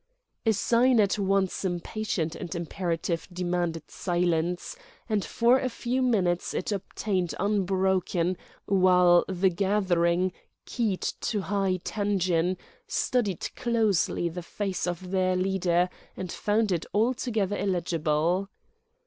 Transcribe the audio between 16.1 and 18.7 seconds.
and found it altogether illegible.